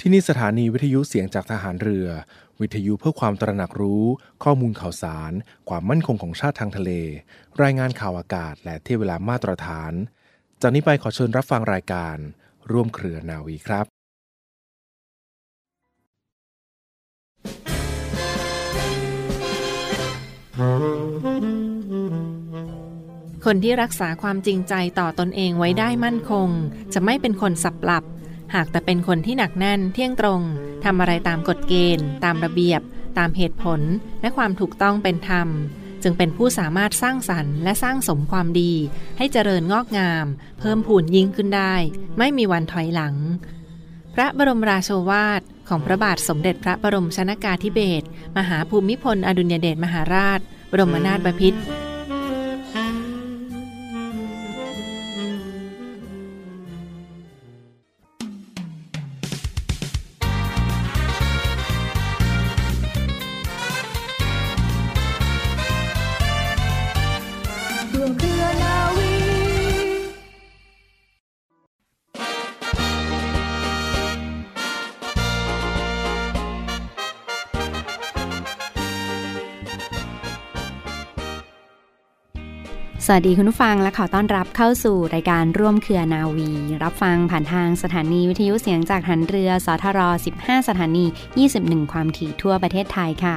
[0.00, 2.08] ที่นี่สถานีวิทยุเสียงจากทหารเรือ
[2.60, 4.04] วิทยุเพื่อความตระหนักรู้
[4.44, 5.32] ข้อมูลข่าวสาร
[5.68, 6.90] ความมั่นคงของชาติทางทะเล
[7.62, 9.92] รายงานข่าวอากาศ และเที่ยเวลามาตรฐาน
[10.62, 12.16] จากนี้ไปขอเชิญรับฟังรายการ
[12.70, 13.86] ร่วมเครือนาวีครับ
[23.44, 26.48] คนที่รักษาความจริงใจต่อตอนเองไว้ได้มั่นคง
[26.94, 28.04] จะไม่เป็นคนสับหลับ
[28.54, 30.42] หากแต่เป็นคนที่หนักแน่นเที่ยงตรง
[30.84, 32.80] ทำอะไรตามกฎเกณฑ์ ตามระเบียบ
[33.18, 33.80] ตามเหตุผล
[34.20, 35.48] และความถูกต้องเป็นธรรม
[36.02, 38.72] จึงเป็นผู้สามารถสร้างสรรค์และสร้างสมความดี
[39.18, 40.26] ให้เจริญงอกงาม
[40.60, 41.74] เพิ่มพูนยิ่งขึ้นได้
[42.18, 43.14] ไม่มีวันถอยหลัง
[44.14, 48.06] พระบรมราโชวาทของพระบาทสมเด็จพระบรมชนากาธิเบศร
[48.38, 50.40] มหาภูมิพลอดุลยเดชมหาราช
[50.70, 51.60] บรมนาถบพิตร
[83.10, 86.50] สวัสดีคุณผู้ฟังและขอต้อนรับเข้าสู่รายการร่วมเครือนาวี
[86.82, 90.00] รับฟังผ่านทางสถานีวิทยุเสียงจากหันเรือสทร
[90.38, 91.04] 15 สถานี
[91.48, 93.36] 21 ความถี่ทั่วประเทศไทยค่ะ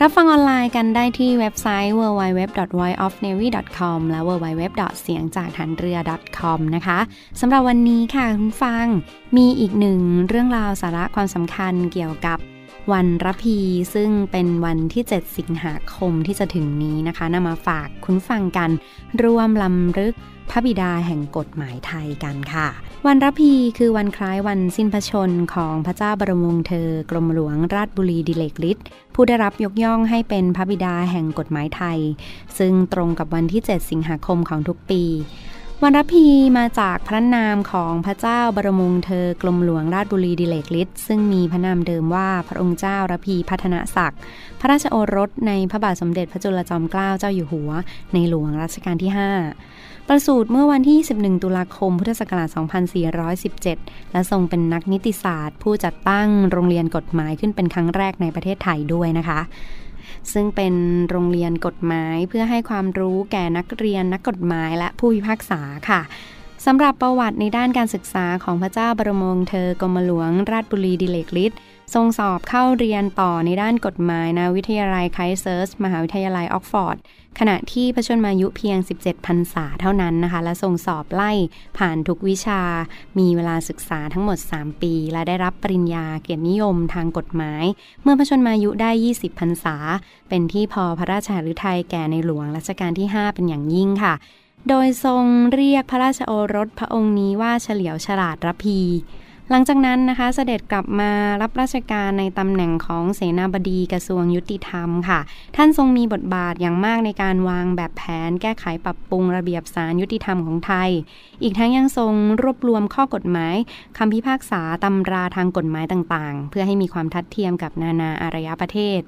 [0.00, 4.62] รับฟังออนไลน์กันได้ที่เว็บไซต์ www.voiceofnavy.com และ www.
[5.02, 5.98] เสียงจากหันเรือ
[6.38, 6.98] .com นะคะ
[7.40, 8.86] สำหรับวันนี้ค่ะคุณฟัง
[9.36, 12.38] มีอีกหนึ่งเรื่องราวสาระความสำคัญเกี่ยวกับ
[12.92, 13.58] วันระพี
[13.94, 18.70] ซึ่งเป็นวันที่ 7 สิงหาคมที่จะถึงนี้นะคะนำมาฝากคุณฟังกัน
[19.22, 20.14] ร่วมรำลึก
[20.50, 22.68] พระบิดาแห่งกฎหมายไทยกันค่ะ
[23.06, 31.98] วันรพีคือวันคล้ายวันสิ้นพระชนม์ของพระเจ้าบรมวงศ์เธอ กรมหลวงราชบุรีดิเรกฤทธิ์ผู้ได้รับยกย่องให้เป็นพระบิดาแห่งกฎหมายไทย
[32.58, 35.02] ซึ่งตรงกับวันที่ 7 สิงหาคมของทุกปี
[35.84, 36.24] วันรพี
[36.58, 44.18] มาจากพระนามของพระเจ้าบรมวงศ์เธอกรมหลวงราชบุรีดิเรกฤทธิ์ซึ่งมีพระนามเดิมว่าพระองค์เจ้ารพีพัฒนศักดิ์
[44.60, 47.70] พระราชโอรสในพระบาทสมเด็จพระจุลจอมเกล้าเจ้าอยู่หัว
[48.12, 49.10] ในหลวงรัชกาลที่
[49.60, 52.48] 5 ประสูติเมื่อวันที่21ตุลาคม พุทธศักราช
[53.30, 59.40] 2417 และทรงเป็นนักนิติศาสตร์ ผู้จัดตั้งโรงเรียนกฎหมายขึ้นเป็นครั้งแรกในประเทศไทยด้วยนะคะ
[60.32, 60.74] ซึ่งเป็น
[61.10, 66.00] โรงเรียนกฎหมายเพื่อให้ความรู้แก่นักเรียนนักกฎหมายและผู้พิพากษาค่ะ
[66.66, 71.58] สำหรับประวัติในด้านการศึกษาของพระเจ้าบรมวงศ์เธอกรมหลวงราชบุรีดิเลกฤทธิ์
[71.94, 76.96] ทรงสอบเข้าเรียนต่อในด้านกฎหมายณ วิทยาลัยไครสต์เชิร์ช มหาวิทยาลัยออกซฟอร์ด
[77.38, 81.32] ขณะที่พระชนมายุเพียง 17พรรษาเท่านั้นนะคะ และทรงสอบไล่
[81.78, 82.60] ผ่านทุกวิชา
[83.18, 87.64] มีเวลาศึกษาทั้งหมด 3 ปี และได้รับปริญญาเกียรตินิยมทางกฎหมาย
[88.02, 89.76] เมื่อพระชนมายุได้ 20พรรษา
[90.28, 94.14] เป็นที่พอพระราชหฤทัยแก่ในหลวงรัชกาลที่ 5 เป็นอย่างยิ่งค่ะ
[94.68, 98.80] โดยทรงเรียกพระราชโอรสพระองค์นี้ว่าเฉลียวฉลาดรพี
[99.54, 101.10] หลังจากนั้นนะคะเสด็จกลับมา
[101.42, 105.20] รับราชการในตำแหน่งของเสนาบดีกระทรวงยุติธรรมค่ะ
[105.56, 110.90] ท่านทรงมีบทบาทอย่างมากในการวางแบบแผน แก้ไขปรับปรุงระเบียบศาลยุติธรรมของไทย
[111.42, 113.54] อีกทั้งยังทรงรวบรวมข้อกฎหมาย
[113.98, 119.00] คำพิพากษาตำราทางกฎหมายต่างๆ เพื่อให้มีความทัดเทียมกับนานาอารยประเทศ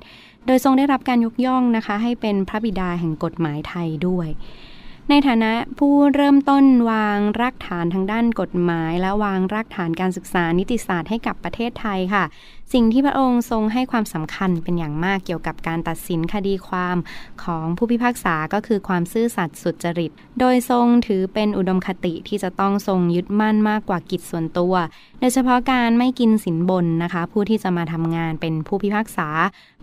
[0.46, 4.28] โดยทรงได้รับการยกย่องนะคะ ให้เป็นพระบิดาแห่งกฎหมายไทยด้วย
[5.10, 12.24] ในฐานะผู้เริ่มต้นวางรากฐานทางด้านกฎหมาย และวางรากฐานการศึกษานิติศาสตร์ให้กับประเทศไทยค่ะ
[12.72, 16.96] สิ่งที่พระองค์ทรงให้ความสำคัญเป็นอย่างมากเกี่ยวกับการตัดสินคดีความ
[17.42, 20.10] ของผู้พิพากษาก็คือความซื่อสัตย์สุจริต
[20.40, 24.74] โดยทรงถือเป็นอุดมคติที่จะต้องทรงยึดมั่นมากกว่ากิจส่วนตัว
[25.20, 29.28] โดยเฉพาะการไม่กินสินบนนะคะ ผู้ที่จะมาทำงานเป็นผู้พิพากษา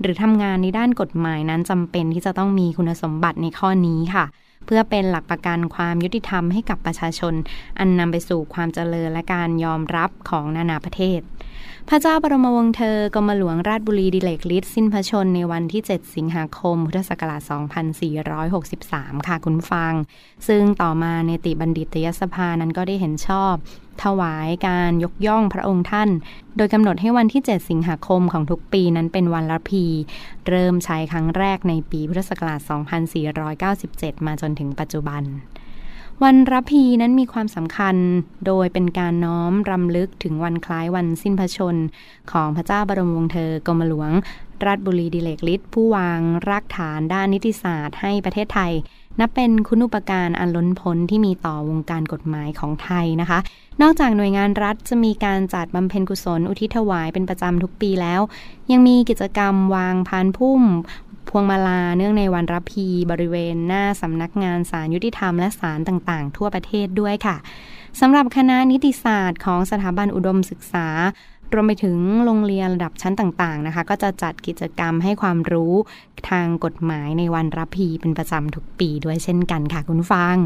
[0.01, 4.25] หรือทำงานในด้านกฎหมายนั้นจำเป็นที่จะต้องมีคุณสมบัติในข้อนี้ค่ะ
[4.65, 7.33] เพื่อเป็นหลักประกันความยุติธรรมให้กับประชาชน
[7.79, 11.21] อันนำไปสู่ความเจริญและการยอมรับของนานาประเทศ
[11.89, 17.41] พระเจ้าบรมวงศ์เธอกรมหลวงราชบุรีดิเลกฤทธิ์สิ้นพระชนในวันที่ 7 สิงหาคม พุทธศักราช
[18.49, 19.93] 2463 ค่ะคุณฟัง
[20.47, 23.53] ซึ่งต่อมาในติบัณฑิตยสภานั้นก็ได้เห็นชอบ
[24.03, 26.09] ถวายการยกย่องพระองค์ท่าน
[26.57, 29.83] โดยกำหนดให้วันที่ 7 สิงหาคมของทุกปีนั้นเป็นวันละพี
[30.47, 32.59] เริ่มใช้ครั้งแรกในปีพุทธศักราช
[33.63, 35.23] 2497 มาจนถึงปัจจุบัน
[36.23, 37.95] วันรับพีนั้นมีความสำคัญ
[38.47, 41.75] โดยเป็นการน้อมรำลึกถึงวันคล้ายวันสิ้นพระชน
[42.31, 44.11] ของพระเจ้าบรมวงศ์เธอกรมหลวง
[44.65, 46.19] ราชบุรีดิเลกฤทธิ์ผู้วาง
[46.49, 48.73] รากฐานด้านนิติศาสตร์ให้ประเทศไทย
[49.19, 53.39] นับเป็นคุณุปการอันล้นพ้นที่มีต่อวงการกฎหมายของไทยนะคะ
[53.81, 58.21] นอกจากหน่วยงานรัฐจะมีการจัดบำเพ็ญกุศลอุทิศถวายเป็นประจำทุกปีแล้ว
[58.71, 60.63] ยังมีกิจกรรมวางพานพุ่ม
[61.29, 67.35] พวงมาลาเนื่องในวันรับพีบริเวณหน้าสำนักงานศาลยุติธรรมและศาลต่างๆ ทั่วประเทศด้วยค่ะ
[67.99, 70.87] สำหรับคณะนิติศาสตร์ของสถาบันอุดมศึกษา
[71.53, 75.73] รวมไปถึงโรงเรียนระดับชั้นต่างๆนะคะ ก็จะจัดกิจกรรมให้ความรู้
[76.29, 80.37] ทางกฎหมายในวันรับพีเป็นประจำทุกปีด้วยเช่นกันค่ะคุณฟัง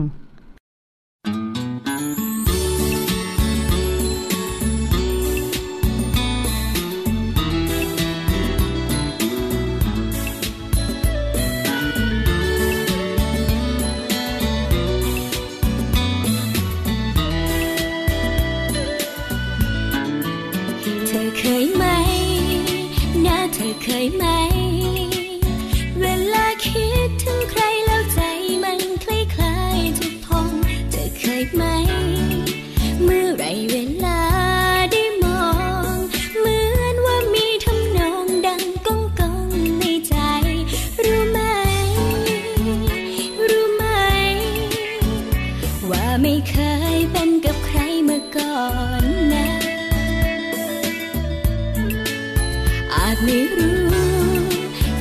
[53.25, 53.79] ไม่รู้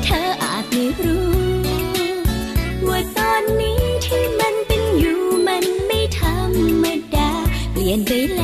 [0.02, 1.28] เธออาจไม่รู้
[2.88, 6.36] ว่าตอนนี้ที่มันเป็นอยู่มันไม่ธรร
[6.82, 6.84] ม
[7.14, 7.30] ดา
[7.72, 8.43] เปลี่ยนไปแล้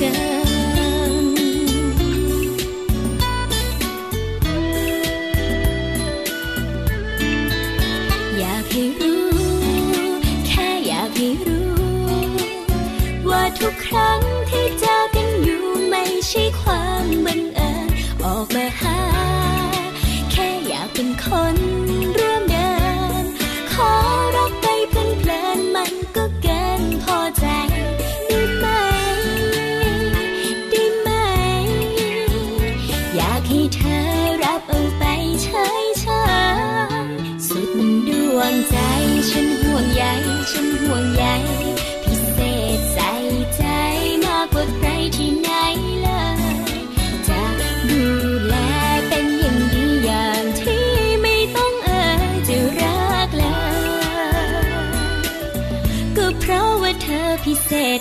[0.00, 0.39] Yeah.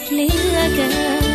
[0.10, 0.34] 你哥
[0.76, 1.29] 哥。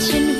[0.00, 0.39] 心。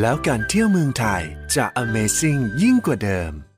[0.00, 1.22] แล้วการเที่ยวเมืองไทย
[1.54, 3.49] จะ Amazing ยิ่งกว่าเดิม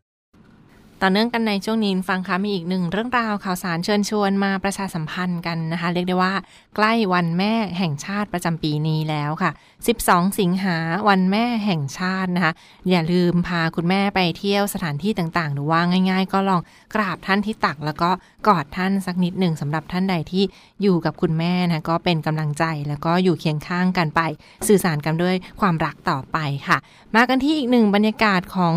[1.04, 6.34] ต่อเนื่องกันในช่วงนี้ฟังคะมีอีกหนึ่งเรื่องราวข่าวสารเชิญชวนมาประชาสัมพันธ์กันนะคะ เรียกได้ว่า
[6.76, 9.50] ใกล้วันแม่แห่งชาติประจำปีนี้แล้วค่ะ
[9.92, 10.76] 12 สิงหา
[11.08, 12.52] วันแม่แห่งชาตินะคะ
[12.90, 15.80] อย่าลืมพาคุณแม่ไปเที่ยวสถานที่ต่างๆ หรือว่า
[16.10, 16.60] ง่าย ๆ ก็ลอง
[16.94, 18.10] กราบท่านที่ตัก แล้วก็
[18.48, 20.44] กอดท่านสักนิดหนึ่งสำหรับท่านใดที่
[20.82, 24.20] อยู่กับคุณแม่นะก็เป็นกำลังใจแล้วก็อยู่เคียงข้างกันไป
[24.68, 26.78] สื่อสารกันด้วยความรักต่อไปค่ะ
[27.14, 28.76] มากันที่อีกหนึ่งบรรยากาศของ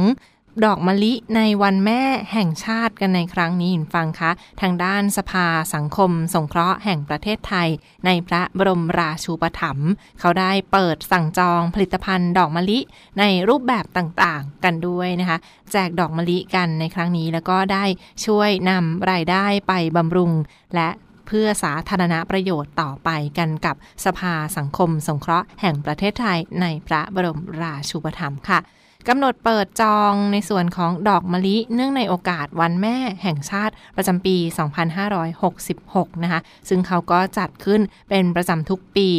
[0.64, 2.02] ดอกมะลิในวันแม่
[2.34, 4.32] แห่งชาติกันในครั้งนี้ฟังคะ
[4.62, 7.70] ทางด้านสภาสังคม สงเคราะห์แห่งประเทศไทย
[8.06, 12.80] ในพระบรมราชูปถัมภ์เขาได้เปิดสั่งจองผลิตภัณฑ์ดอกมะลิ
[13.20, 15.38] ในรูปแบบต่างๆ กันด้วยนะคะ
[15.72, 17.86] แจกดอกมะลิกันในครั้งนี้แล้วก็ได้
[18.26, 20.32] ช่วยนำรายได้ไปบำรุง
[20.76, 20.90] และ
[21.28, 28.62] เพื่อสาธารณประโยชน์ต่อไปกันกับสภาสังคม สงเคราะห์แห่งประเทศไทยในพระบรมราชูปถัมภ์ค่ะ
[29.10, 34.36] กำหนดเปิดจองในส่วนของดอกมะลิ เนื่องในโอกาสวันแม่แห่งชาติประจำปี
[35.30, 39.10] 2566 นะคะ ซึ่งเขาก็จัดขึ้นเป็นประจำทุกปี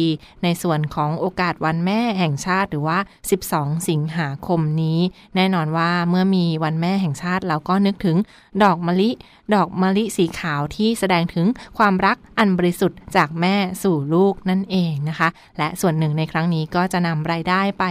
[0.43, 2.99] ในส่วนของโอกาสวันแม่แห่งชาติหรือว่า
[3.41, 4.99] 12 สิงหาคมนี้
[5.35, 8.17] แน่นอนว่าเมื่อมีวันแม่แห่งชาติเราก็นึกถึง
[8.63, 9.09] ดอกมะลิ
[9.53, 17.83] ดอกมะลิสีขาวที่แสดงถึงความรักอันบริสุทธิ์จากแม่สู่ลูกนั่นเองนะคะ และส่วนหนึ่งในครั้งนี้ก็จะนำรายได้ไป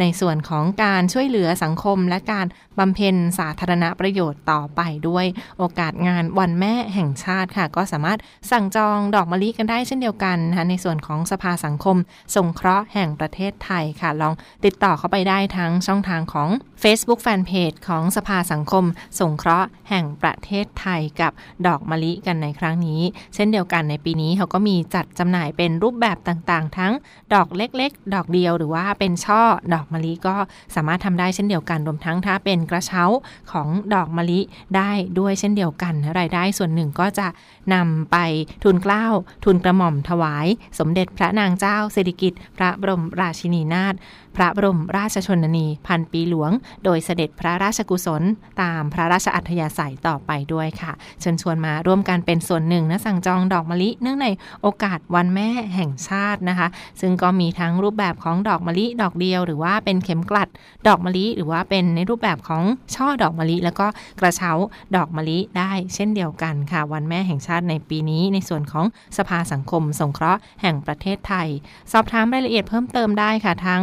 [0.00, 2.46] ในส่วนของการช่วยเหลือสังคมและการ
[2.78, 5.26] บำเพ็ญสาธารณประโยชน์ต่อไปด้วย
[5.58, 8.18] โอกาสงานวันแม่แห่งชาติค่ะ ก็สามารถ
[8.50, 11.96] สั่งจองดอกมะลิกันได้เช่นเดียวกันนะคะในส่วนของสภาสังคม
[12.34, 16.48] สงเคราะห์แห่งประเทศไทยค่ะ ลองติดต่อเข้าไปได้ทั้งช่องทางของ
[16.82, 18.84] Facebook Fanpage ของสภาสังคม
[19.18, 21.32] สงเคราะห์แห่งประเทศไทยกับ
[21.66, 23.00] ดอกมะลิกันในครั้งนี้
[23.34, 26.92] เช่นเดียวกันในปีนี้เขาก็มีจัดจำหน่ายเป็นรูปแบบต่างๆ ทั้ง
[27.34, 29.42] ดอกเล็กๆ ดอกเดียวหรือว่าเป็นช่อ
[29.74, 30.36] ดอกมะลิก็
[30.74, 33.04] สามารถทำได้เช่นเดียวกันรวมทั้งถ้าเป็นกระเช้า
[33.52, 34.40] ของดอกมะลิ
[34.76, 37.26] ได้ด้วยเช่นเดียวกันรายได้ส่วนหนึ่งก็จะ
[37.74, 38.16] นำไป
[38.64, 39.06] ทุนเกล้า
[39.44, 40.46] ทุนกระหม่อมถวาย
[40.78, 43.96] สมเด็จพระนางเจ้าสิริกิติ์พระบรมราชินีนาถ
[44.36, 46.50] พระบรมราชชนนี พันปีหลวง
[46.84, 48.22] โดยเสด็จพระราชกุศล
[48.62, 54.26] ตามพระราชอัธยาศัยต่อไปด้วยค่ะ เชิญชวนมาร่วมกันเป็นส่วนหนึ่งนะสั่งจองดอกมะลิ เนื่องใน
[54.62, 56.68] โอกาสวันแม่แห่งชาตินะคะ
[57.00, 60.48] ซึ่งก็มีทั้งรูปแบบของดอกมะลิดอกเดียว หรือว่าเป็นเข็มกลัด
[60.86, 62.62] ดอกมะลิ หรือว่าเป็นในรูปแบบของ
[62.94, 63.86] ช่อดอกมะลิ แล้วก็
[64.20, 64.52] กระเช้า
[64.96, 68.86] ดอกมะลิได้เช่นเดียวกันค่ะ วันแม่แห่งชาติในปีนี้ในส่วนของ
[69.16, 71.48] สภาสังคมสงเคราะห์แห่งประเทศไทย
[71.92, 73.82] สอบถามรายละเอียดเพิ่มเติมได้ค่ะทั้ง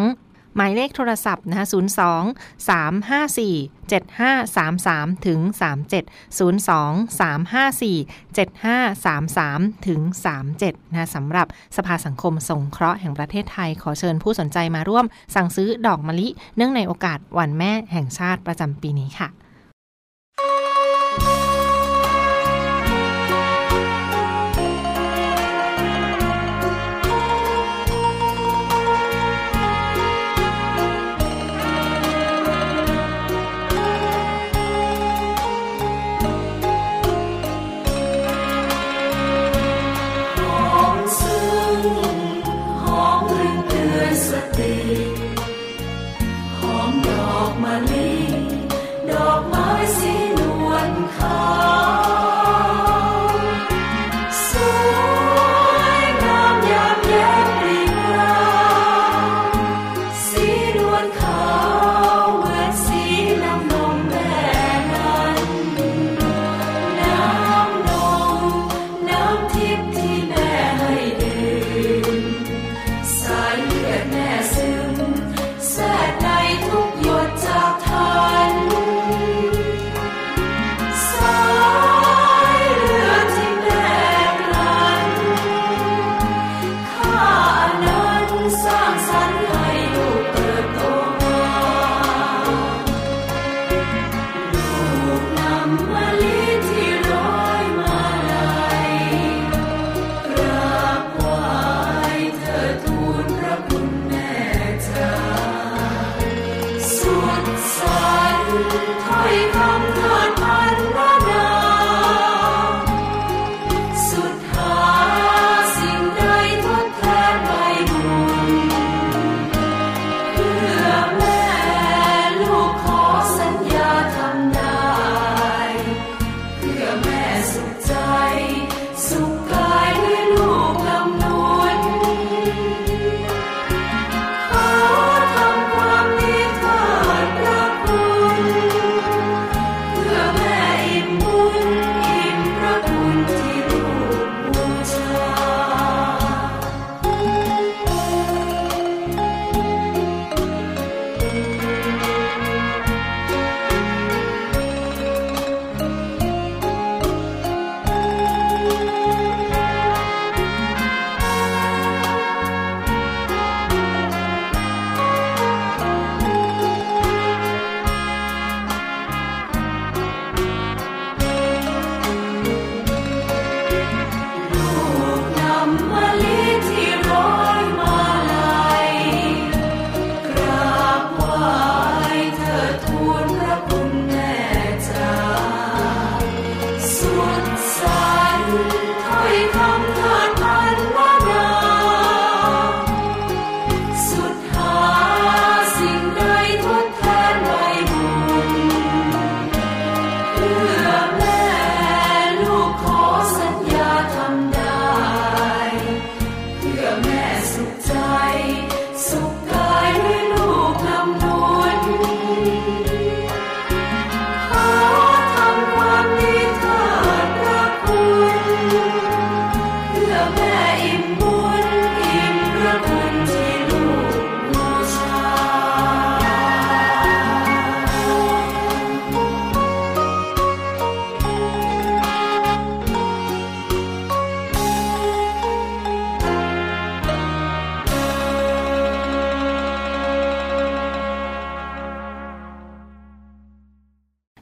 [0.60, 1.74] หมายเลขโทรศัพท์นะคะ02
[2.70, 5.40] 354 7533ถึง
[5.82, 6.40] 37 02
[7.20, 10.02] 354 7533ถึง
[10.48, 11.48] 37นะสำหรับ
[11.78, 19.30] สภาสังคมสงเคราะห์แห่งประเทศไทย ขอเชิญผู้สนใจมาร่วม สั่งซื้อดอกมะลิ เนื่องในโอกาสวันแม่แห่งชาติประจำปีนี้ค่ะ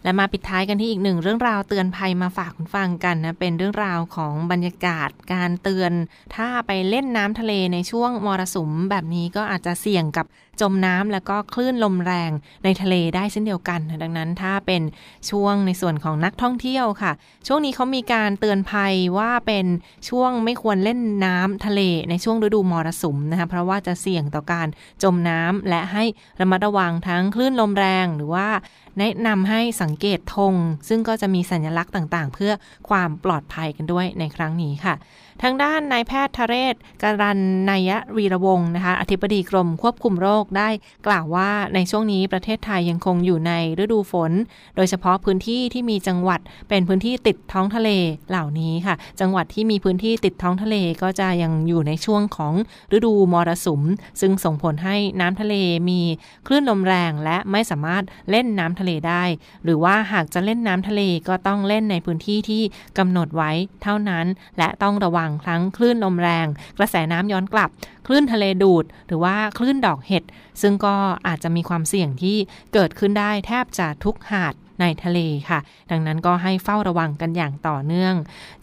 [0.06, 5.92] และมาปิดท้ายกันที่อีกหนึ่งเรื่องราวเตือนภัยมาฝากคุณฟังกันนะ เป็นเรื่องราวของบรรยากาศการเตือน
[6.36, 10.26] ถ้าไปเล่นน้ำทะเลในช่วงมรสุมแบบนี้ก็อาจจะเสี่ยงกับ
[10.62, 12.32] จมน้ำแล้วก็คลื่นลมแรง
[12.64, 14.82] ในทะเลได้เช่นเดียวกัน ดังนั้นถ้าเป็น
[15.30, 17.12] ช่วงในส่วนของนักท่องเที่ยวค่ะ
[17.48, 19.66] ช่วงนี้เขามีการเตือนภัยว่าเป็น
[20.10, 24.68] ช่วงไม่ควรเล่นน้ำทะเลในช่วงฤดูมรสุมนะคะเพราะว่าจะเสี่ยงต่อการ
[25.04, 26.04] จมน้ำและให้
[26.40, 28.48] ระมัดระวังทั้งคลื่นลมแรงหรือว่า
[29.00, 30.54] แนะนำให้สังเกตธง
[30.88, 32.52] ซึ่งก็จะมีสัญลักษณ์ต่างๆ เพื่อ
[32.90, 34.96] ความปลอดภัยกันด้วยในครั้งนี้ค่ะ
[35.44, 40.70] ทางด้านนายแพทย์ทเรศการันนายวีระวงนะคะอธิบดีกรมควบคุมโรคได้
[41.08, 43.52] กล่าวว่าในช่วงนี้ประเทศไทยยังคงอยู่ใน
[43.84, 44.32] ฤดูฝน
[44.76, 47.90] โดยเฉพาะพื้นที่ที่มีจังหวัดเป็นพื้นที่ติดท้องทะเล
[48.30, 52.54] เหล่านี้ค่ะ จังหวัดที่มีพื้นที่ติดท้องทะเลก็จะยังอยู่ในช่วงของ
[52.96, 53.82] ฤดูมรสุม
[54.22, 55.56] ซึ่งส่งผลให้น้ำทะเล
[55.90, 56.02] มี
[56.48, 59.24] คลื่นลมแรงและไม่สามารถเล่นน้ำทะเลได้
[59.64, 62.64] หรือว่าหากจะเล่นน้ำทะเลก็ต้องเล่นในพื้นที่ที่
[62.98, 63.52] กำหนดไว้
[63.84, 64.26] เท่านั้น
[64.60, 67.70] และต้องระวังงทั้งคลื่นลมแรง กระแสน้ำย้อนกลับ
[68.08, 70.24] คลื่นทะเลดูด หรือว่าคลื่นดอกเห็ด
[70.62, 70.96] ซึ่งก็
[71.28, 72.38] อาจจะมีความเสี่ยงที่
[72.74, 75.60] เกิดขึ้นได้แทบจะทุกหาดในทะเลค่ะ
[75.92, 78.16] ดังนั้นก็ให้เฝ้าระวังกันอย่างต่อเนื่อง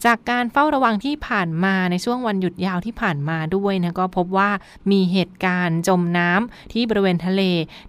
[0.05, 4.49] จากการเฝ้าระวังที่ผ่านมาในช่วงวันหยุดยาวที่ผ่านมาด้วยนะก็พบว่า
[4.91, 7.41] มีเหตุการณ์จมน้ำที่บริเวณทะเล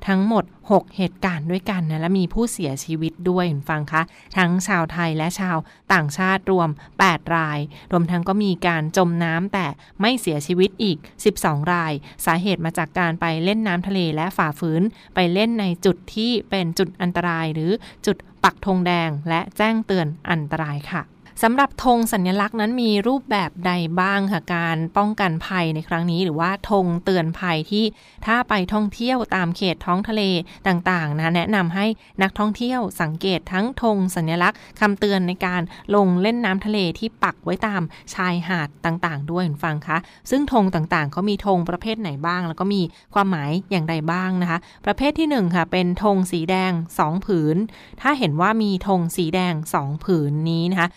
[0.06, 4.02] ทั้งหมด6 เหตุการณ์ด้วยกันนะและมีผู้เสียชีวิตด้วยคุณฟังคะ
[4.36, 5.56] ทั้งชาวไทยและชาว
[5.92, 6.68] ต่างชาติรวม
[7.02, 7.58] 8 ราย
[7.92, 9.66] รวมทั้งก็มีการจมน้ำแต่
[10.00, 10.98] ไม่เสียชีวิตอีก
[11.34, 11.92] 12 ราย
[12.26, 14.82] สาเหตุมาจากการไปเล่นน้ำทะเลและฝ่าฝืน
[15.14, 17.70] ไปเล่นในจุดที่เป็นจุดอันตรายหรือ
[18.06, 21.02] จุดปักธงแดงและแจ้งเตือนอันตรายค่ะ
[21.42, 27.84] สำหรับธงสัญลักษณ์นั้นมีรูปแบบใดบ้างค่ะการป้องกันภัยในครั้งนี้ หรือว่าธงเตือนภัยที่
[28.26, 30.22] ถ้าไปท่องเที่ยวตามเขตท้องทะเล
[30.66, 31.86] ต่างๆนะแนะนำให้
[32.22, 35.62] นักท่องเที่ยวสังเกตทั้งธงสัญลักษณ์คำเตือนในการ
[35.94, 37.82] ลงเล่นน้ำทะเลที่ปักไว้ตาม
[38.14, 39.98] ชายหาดต่างๆ ด้วยฟังคะ
[40.30, 42.82] ซึ่งธงต่างๆเขามีธงประเภทไหนบ้าง แล้วก็มี
[43.14, 47.56] ความหมายอย่างใดบ้างนะคะ ประเภทที่1ค่ะเป็นธงสีแดง 2 ผืน
[48.00, 50.90] ถ้าเห็นว่ามีธงสีแดง 2 ผืนนี้นะคะ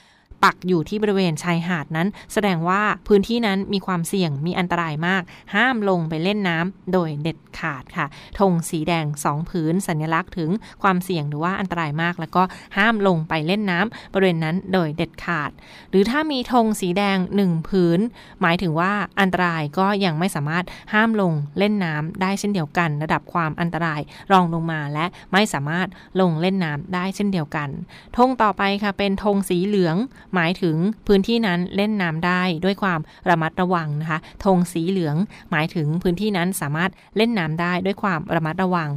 [0.43, 5.23] ปักอยู่ที่บริเวณชายหาดนั้น แสดงว่าพื้นที่นั้นมีความเสี่ยงมีอันตรายมาก
[5.55, 8.05] ห้ามลงไปเล่นน้ำโดยเด็ดขาดค่ะ
[8.39, 10.49] ธงสีแดง 2 ผืน สัญลักษณ์ถึง
[10.83, 12.43] ความเสี่ยงหรือว่าอันตรายมาก แล้วก็
[12.77, 15.51] ห้ามลงไปเล่นน้ำบริเวณนั้นโดยเด็ดขาด
[15.89, 17.99] หรือถ้ามีธงสีแดง 1 ผืน
[18.41, 25.87] หมายถึงว่าอันตรายก็ยังไม่สามารถห้ามลงเล่นน้ำได้เช่นเดียวกัน ระดับความอันตรายรองลงมาและไม่สามารถ
[26.21, 27.69] ลงเล่นน้ำได้เช่นเดียวกัน
[28.17, 29.97] ธงต่อไปค่ะเป็นธงสีเหลือง
[30.37, 35.15] หมายถึงพื้นที่นั้นเล่นน้ำได้ด้วยความระมัดระวังนะคะธงสีเหลือง
[35.51, 38.89] หมายถึงพื้นที่นั้นสามารถเล่นน้ำได้ด้วยความระมัดระวัง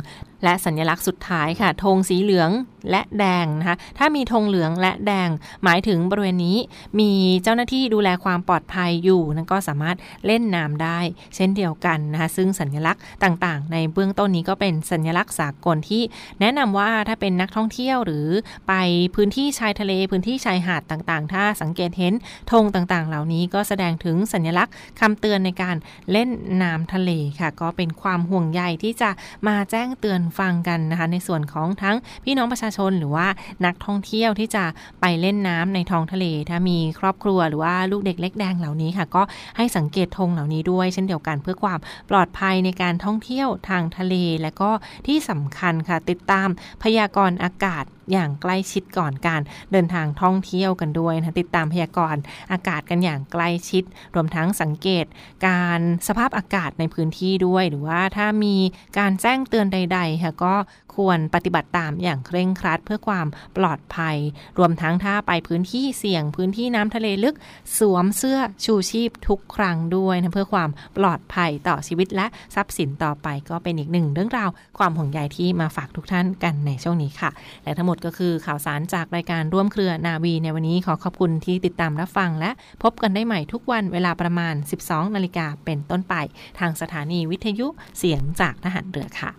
[0.44, 2.50] และสัญลักษณ์สุดท้ายค่ะธงสีเหลือง
[2.90, 5.29] และแดงนะคะ ถ้ามีธงเหลืองและแดง
[5.64, 6.59] หมายถึงบริเวณนี้
[7.00, 7.11] มี
[7.42, 10.98] เจ้าหน้าที่ดูแลความปลอดภัยอยู่นั่นก็สามารถเล่นน้ำได้
[11.37, 16.03] เช่นเดียวกันนะคะ ซึ่งสัญลักษณ์ต่างๆ ในเบื้องต้นนี้ก็เป็นสัญลักษณ์สากลที่
[16.40, 18.26] แนะนำว่าถ้าเป็นนักท่องเที่ยวหรือ
[18.68, 18.74] ไป
[19.14, 22.14] พื้นที่ชายทะเลพื้นที่ชายหาดต่างๆ ถ้าสังเกตเห็น
[22.53, 25.76] ธงต่างๆ เหล่านี้ก็แสดงถึงสัญลักษณ์คำเตือนในการ
[26.12, 26.29] เล่น
[26.62, 29.11] น้ำทะเลค่ะ ก็เป็นความห่วงใยที่จะ
[29.48, 33.27] มาแจ้งเตือนฟังกันนะคะ ในส่วนของทั้งพี่น้องประชาชนหรือว่า
[33.66, 34.64] นักท่องเที่ยวที่จะ
[35.01, 39.23] ไปเล่นน้ำในท้องทะเล ถ้ามีครอบครัวหรือว่าลูกเด็กเล็กแดงเหล่านี้ค่ะ ก็
[39.57, 41.79] ให้สังเกตธงเหล่านี้ด้วย เช่นเดียวกันเพื่อความ
[42.11, 44.71] ปลอดภัยในการท่องเที่ยวทางทะเล และก็
[45.07, 46.49] ที่สำคัญค่ะติดตาม
[46.83, 49.40] พยากรณ์อากาศ อย่างใกล้ชิดก่อนการ
[49.73, 52.20] เดินทางท่องเที่ยวกันด้วยนะติดตามพยากรณ์
[52.53, 55.05] อากาศกันอย่างใกล้ชิด รวมทั้งสังเกต
[55.46, 58.57] การสภาพอากาศในพื้นที่ด้วย หรือว่าถ้ามี
[58.99, 60.55] การแจ้งเตือนใดๆค่ะก็
[60.96, 64.16] ควรปฏิบัติตามอย่างเคร่งครัดเพื่อความปลอดภัย
[64.59, 67.37] รวมทั้งถ้าไปพื้นที่เสี่ยงพื้นที่น้ำทะเลลึก
[67.79, 77.31] สวมเสื้อชูชีพทุกครั้งด้วยนะเพื่อความปลอดภัยต่อชีวิตและทรัพย์สินต่อไปก็เป็นอีกหนึ่งเรื่องราวความห่วงใยที่มาฝากทุกท่านกันในช่วงนี้ค่ะ
[77.64, 82.51] และทั้งหมดก็คือข่าวสารจากรายการร่วมเครือนาวีในวันนี้ขอขอบคุณที่ติดตามรับฟังและ
[82.83, 86.15] พบกันได้ใหม่ทุกวันเวลาประมาณ 12 นาฬิกาเป็นต้นไป
[86.59, 87.67] ทางสถานีวิทยุ
[87.99, 89.31] เสียงจากทหารเรือค่ะ